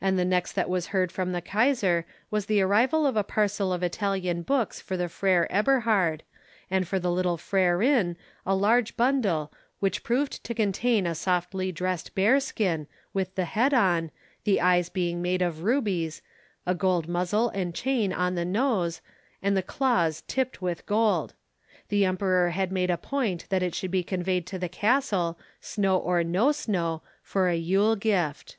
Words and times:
And 0.00 0.16
the 0.16 0.24
next 0.24 0.52
that 0.52 0.68
was 0.70 0.88
heard 0.94 1.10
from 1.10 1.32
the 1.32 1.42
Kaisar 1.42 2.04
was 2.30 2.46
the 2.46 2.60
arrival 2.62 3.04
of 3.04 3.16
a 3.16 3.24
parcel 3.24 3.72
of 3.72 3.82
Italian 3.82 4.42
books 4.42 4.80
for 4.80 4.96
the 4.96 5.08
Freiherr 5.08 5.48
Eberhard, 5.50 6.22
and 6.70 6.86
for 6.86 7.00
the 7.00 7.10
little 7.10 7.36
Freiherrinn 7.36 8.14
a 8.46 8.54
large 8.54 8.96
bundle, 8.96 9.52
which 9.80 10.04
proved 10.04 10.44
to 10.44 10.54
contain 10.54 11.04
a 11.04 11.16
softly 11.16 11.72
dressed 11.72 12.14
bearskin, 12.14 12.86
with 13.12 13.34
the 13.34 13.44
head 13.46 13.74
on, 13.74 14.12
the 14.44 14.60
eyes 14.60 14.88
being 14.88 15.20
made 15.20 15.42
of 15.42 15.64
rubies, 15.64 16.22
a 16.64 16.76
gold 16.76 17.08
muzzle 17.08 17.48
and 17.48 17.74
chain 17.74 18.12
on 18.12 18.36
the 18.36 18.44
nose, 18.44 19.00
and 19.42 19.56
the 19.56 19.62
claws 19.62 20.22
tipped 20.28 20.62
with 20.62 20.86
gold. 20.86 21.34
The 21.88 22.04
Emperor 22.04 22.50
had 22.50 22.70
made 22.70 22.90
a 22.90 22.96
point 22.96 23.48
that 23.48 23.64
it 23.64 23.74
should 23.74 23.90
be 23.90 24.04
conveyed 24.04 24.46
to 24.46 24.60
the 24.60 24.68
castle, 24.68 25.40
snow 25.60 25.98
or 25.98 26.22
no 26.22 26.52
snow, 26.52 27.02
for 27.20 27.48
a 27.48 27.56
yule 27.56 27.96
gift. 27.96 28.58